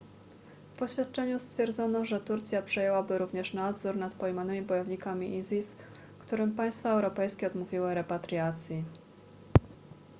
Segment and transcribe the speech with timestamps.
[0.73, 5.75] w oświadczeniu stwierdzono że turcja przejęłaby również nadzór nad pojmanymi bojownikami isis
[6.19, 8.83] którym państwa europejskie odmówiły repatriacji